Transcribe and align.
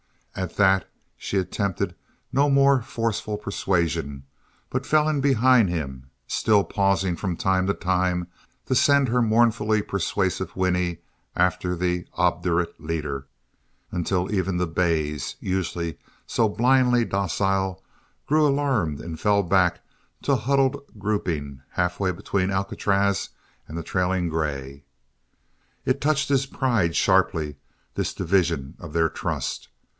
At 0.33 0.55
that 0.55 0.89
she 1.15 1.37
attempted 1.37 1.93
no 2.33 2.49
more 2.49 2.81
forceful 2.81 3.37
persuasion 3.37 4.23
but 4.71 4.85
fell 4.87 5.07
in 5.07 5.21
behind 5.21 5.69
him, 5.69 6.09
still 6.25 6.63
pausing 6.63 7.15
from 7.15 7.37
time 7.37 7.67
to 7.67 7.75
time 7.75 8.27
to 8.65 8.73
send 8.73 9.09
her 9.09 9.21
mournfully 9.21 9.83
persuasive 9.83 10.51
whinny 10.55 10.99
after 11.35 11.75
the 11.75 12.07
obdurate 12.13 12.79
leader 12.81 13.27
until 13.91 14.33
even 14.33 14.57
the 14.57 14.65
bays, 14.65 15.35
usually 15.39 15.99
so 16.25 16.49
blindly 16.49 17.05
docile, 17.05 17.83
grew 18.25 18.47
alarmed 18.47 18.99
and 19.01 19.19
fell 19.19 19.43
back 19.43 19.81
to 20.23 20.31
a 20.31 20.35
huddled 20.37 20.81
grouping 20.97 21.61
half 21.73 21.99
way 21.99 22.09
between 22.11 22.49
Alcatraz 22.49 23.29
and 23.67 23.77
the 23.77 23.83
trailing 23.83 24.29
grey. 24.29 24.83
It 25.85 26.01
touched 26.01 26.29
his 26.29 26.47
pride 26.47 26.95
sharply, 26.95 27.57
this 27.93 28.15
division 28.15 28.75
of 28.79 28.93
their 28.93 29.09
trust. 29.09 29.67